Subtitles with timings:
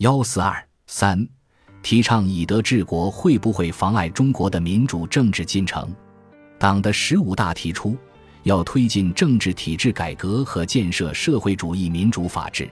[0.00, 1.28] 幺四二三，
[1.82, 5.94] 提倡以德治国会不会妨碍中国的民主政治进程？
[6.58, 7.94] 党的十五大提出
[8.44, 12.66] 要推进政治体制改革和建设社会主义民主法治，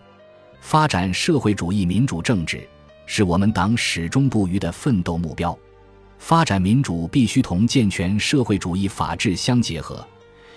[0.62, 2.66] 发展社会主义民主政治
[3.04, 5.54] 是我们党始终不渝的奋斗目标。
[6.16, 10.02] 发展民主必须同健全社会主义法治相结合，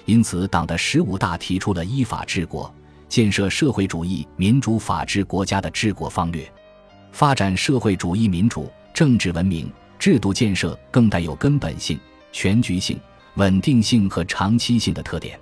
[0.06, 2.74] 因此，党的十五大提出了依法治国、
[3.10, 6.50] 建设社会主义民主法治国家的治国方略。
[7.12, 12.00] 发展社会主义民主政治文明制度建设更带有根本性、
[12.32, 13.00] 全局性、
[13.36, 15.40] 稳定性和长期性的特点。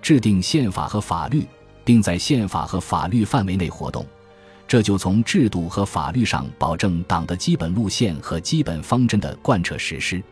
[0.00, 1.46] 制定宪法和法律，
[1.84, 4.06] 并在宪法和法律范围内活动，
[4.66, 10.22] 这就从制度和法律上保证党的基本路线和基本方针的贯彻实施。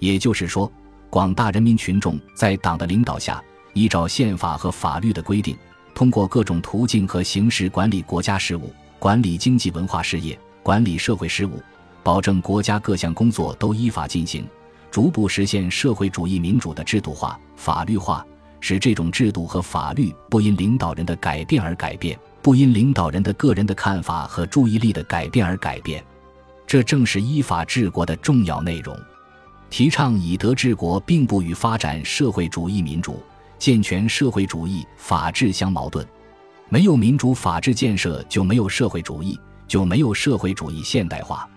[0.00, 0.70] 也就是说，
[1.08, 3.40] 广大人民群众在党的领导下，
[3.72, 5.56] 依照宪法和法律的规定，
[5.94, 8.74] 通过各种途径和形式管理国家事务。
[9.04, 11.62] 管理经济文化事业，管理社会事务，
[12.02, 14.46] 保证国家各项工作都依法进行，
[14.90, 18.26] 逐步实现社会主义民主的制度化、法律化，
[18.60, 26.02] 使这种制度和法律不因领导人的改变而改变，不因领导人的个人的看法和注意力的改变而改变。
[26.66, 28.98] 这正是依法治国的重要内容。
[29.68, 33.22] 提倡以德治国，并不与发展社会主义民主、
[33.58, 36.08] 健全社会主义法治相矛盾。
[36.68, 41.48] 没有民主法治建设，就没有社会主义，就没有社会主义现代化。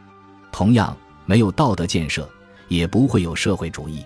[0.51, 2.29] 同样，没有道德建设，
[2.67, 4.03] 也不会有社会主义，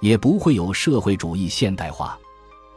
[0.00, 2.18] 也不会有社会主义现代化。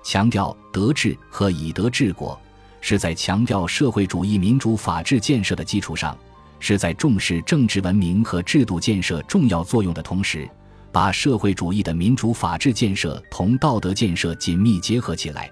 [0.03, 2.39] 强调德治和以德治国，
[2.81, 6.17] 是在强调社会主义民主法治建设的基础上，
[6.59, 10.49] 是在重视政治文明和制度建设重要作用的同时，
[10.91, 15.49] 把社会主义的民主法治建设同道德建设紧密结合起来。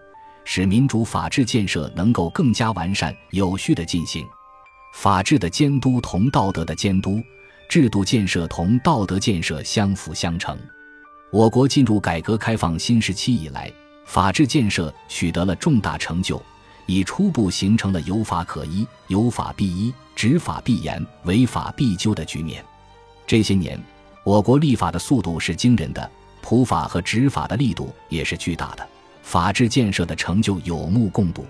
[0.51, 4.25] 使民主法治建设能够更加完善、有序地进行。
[4.95, 7.21] 法治的监督同道德的监督，
[7.69, 10.57] 制度建设同道德建设相辅相成。
[11.31, 13.71] 我国进入改革开放新时期以来，
[14.07, 16.41] 法治建设取得了重大成就，
[16.87, 22.65] 已初步形成了有法可依、有法必依、执法必严、违法必究的局面。
[23.27, 23.79] 这些年，
[24.23, 26.09] 我国立法的速度是惊人的，
[26.41, 28.89] 普法和执法的力度也是巨大的。
[29.29, 31.45] 法治建设的成就有目共睹，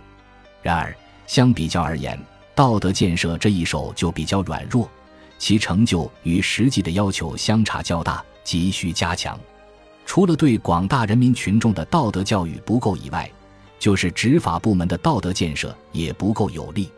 [0.61, 0.93] 然而
[1.25, 2.19] 相比较而言，
[2.53, 4.89] 道德建设这一手就比较软弱，
[5.37, 9.39] 其成就与实际的要求相差较大，急需加强。
[10.05, 13.31] 除了对广大人民群众的道德教育不够以外，
[13.79, 16.89] 就是执法部门的道德建设也不够有力。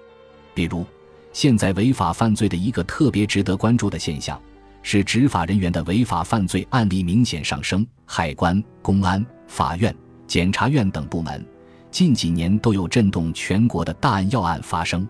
[0.56, 0.84] 比如，
[1.32, 4.42] 现在违法犯罪的一个特别值得关注的现象，
[4.82, 9.96] 是执法人员的违法犯罪案例明显上升，海关、公安、法院。
[10.32, 11.46] 检察院等部门
[11.92, 15.06] 近几年都有震动全国的大案要案发生，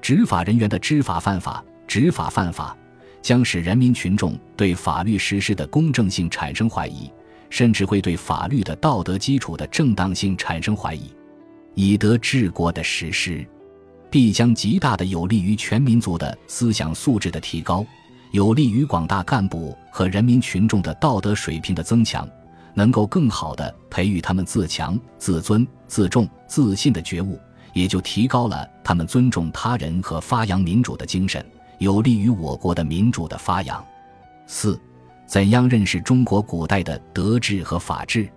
[0.00, 2.76] 执法人员的知法犯法、执法犯法，
[3.20, 7.10] 将使人民群众对法律实施的公正性产生怀疑，
[7.50, 11.12] 甚至会对法律的道德基础的正当性产生怀疑。
[11.74, 13.44] 以德治国的实施，
[14.12, 17.84] 必将极大的有利于全民族的思想素质的提高，
[18.30, 22.28] 有利于广大干部和人民群众的道德水平的增强。
[22.74, 27.38] 能够更好地培育他们自强、自尊、自重、自信的觉悟，
[27.72, 31.44] 也就提高了他们尊重他人和发扬民主的精神，
[31.78, 33.84] 有利于我国的民主的发扬。
[34.46, 34.80] 四、
[35.26, 38.28] 怎样认识中国古代的德治和法治？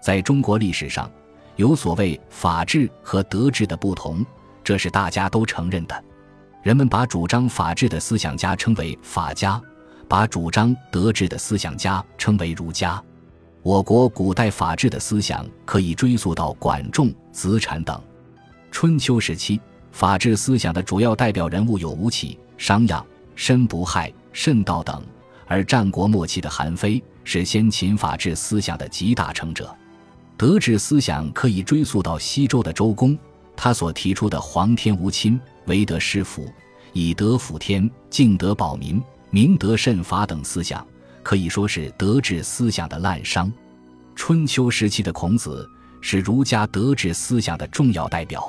[0.00, 1.10] 在中国历史上，
[1.56, 4.24] 有所谓法治和德治的不同，
[4.64, 6.04] 这是大家都承认的。
[6.62, 9.60] 人们把主张法治的思想家称为法家，
[10.08, 13.02] 把主张德治的思想家称为儒家。
[13.62, 18.00] 我国古代法治的思想可以追溯到管仲、子产等。
[18.72, 19.60] 春秋时期，
[19.92, 23.04] 法治思想的主要代表人物有吴起、商鞅、
[23.36, 25.00] 申不害、慎道等；
[25.46, 29.72] 而战国末期的韩非是先秦法治思想的集大成者。
[30.36, 33.16] 德治思想可以追溯到西周的周公，
[33.54, 36.52] 他所提出的“皇天无亲，唯德施福，
[36.92, 39.00] 以德辅天，敬德保民，
[39.30, 40.84] 明德慎法”等思想。
[41.22, 43.48] 可以说是德治思想的滥觞。
[44.24, 45.68] 春秋时期的孔子
[46.00, 48.48] 是儒家德治思想的重要代表，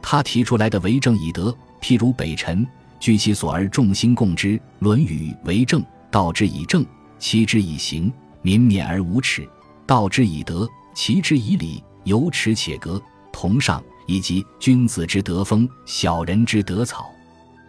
[0.00, 1.52] 他提出来的“为政以德”，
[1.82, 2.64] 譬如北辰，
[3.00, 6.86] 居其所而众星共之，《论语》为政，道之以政，
[7.18, 9.42] 齐之以刑，民免而无耻；
[9.84, 10.64] 道之以德，
[10.94, 13.02] 齐之以礼，有耻且格。
[13.32, 17.10] 同上以及君子之德风，小人之德草，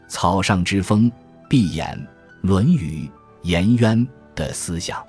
[0.07, 1.11] 草上之风，
[1.49, 1.91] 必偃。
[2.43, 3.09] 《论语》
[3.49, 4.07] 颜渊。
[4.33, 5.03] 的思想，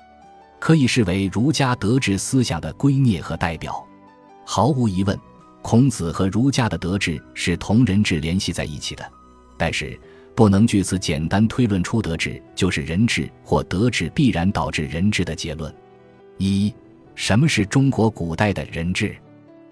[0.63, 3.85] 可以视为儒家德治思想的圭臬和代表。
[4.45, 5.19] 毫无疑问，
[5.61, 9.03] 孔子和儒家的德治是同人治联系在一起的。
[9.57, 9.99] 但是，
[10.33, 15.75] 不能据此简单推论出德治就是人治或德治必然导致人治的结论。
[16.37, 16.73] 一，
[17.13, 19.13] 什么是中国古代的人治？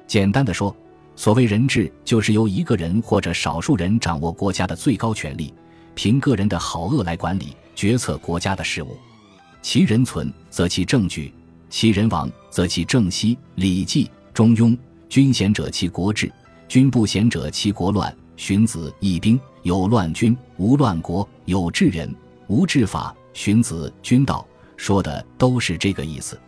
[0.06, 0.76] 简单的说，
[1.16, 5.54] 所谓人治，就是由一个人或者少数人掌握国家的最高权力，
[5.96, 8.98] 凭个人的好恶来管理决策国家的事务。
[9.62, 11.32] 其人存，则其政举；
[11.70, 13.36] 其人亡，则其政息。
[13.56, 14.70] 《礼记·中庸》：
[15.08, 16.28] 君贤者，其国治；
[16.68, 18.16] 君不贤者，其国乱。
[18.36, 22.14] 荀子《易兵》：有乱君，无乱国；有治人，
[22.48, 23.16] 无治法。
[23.34, 26.40] 荀子《君道》说的都是这个意思。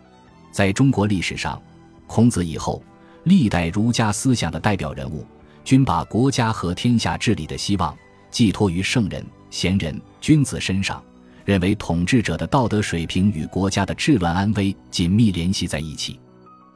[0.52, 1.62] 在中国历史上，
[2.08, 2.84] 孔子以后，
[3.26, 5.24] 历代儒家思想的代表人物，
[5.64, 7.96] 均把国家和天下治理的希望
[8.32, 11.02] 寄托于圣人、贤人、君子身上。
[11.46, 16.20] 认为统治者的道德水平与国家的治乱安危紧密联系在一起。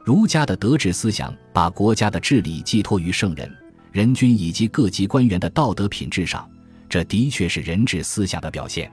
[0.04, 3.50] 儒家的德治思想把国家的治理寄托于圣人、
[3.92, 6.48] 人君以及各级官员的道德品质上，
[6.88, 8.90] 这的确是人治思想的表现。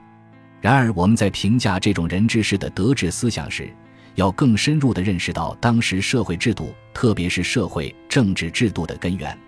[0.60, 3.70] 然而，我们在评价这种人治式的德治思想时，
[4.14, 9.38] 要更深入地认识到当时社会制度，特别是社会政治制度的根源。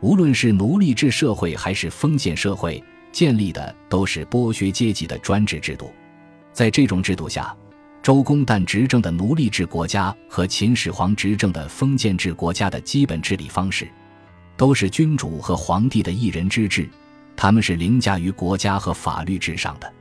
[0.00, 2.82] 无论是奴隶制社会还是封建社会。
[3.12, 5.92] 建立的都是剥削阶级的专制制度，
[6.52, 7.54] 在这种制度下，
[8.02, 13.86] 周公旦执政的奴隶制国家和秦始皇执政的封建制国家的基本治理方式，
[14.56, 16.88] 都是君主和皇帝的一人之治，
[17.36, 19.92] 他们是凌驾于国家和法律之上的。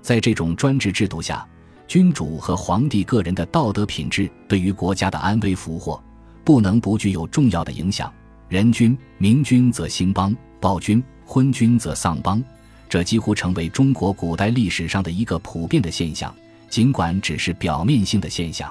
[0.00, 1.46] 在这种专制制度下，
[1.88, 6.02] 君主和皇帝个人的道德品质对于国家的安危福祸，
[6.44, 8.12] 不能不具有重要的影响。
[8.48, 11.02] 人君明君则兴邦，暴君。
[11.32, 12.44] 昏君则丧邦，
[12.90, 16.34] 这几乎成为中国古代历史上的一个普遍的现象，
[16.68, 18.70] 尽管只是表面性的现象。